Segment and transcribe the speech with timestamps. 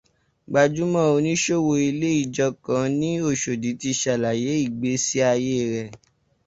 [0.51, 5.89] Gbajúmọ̀ oníṣòwò ilé ijó kan ní Oshòdì ti ṣàlàyé ìgbésí ayé rẹ̀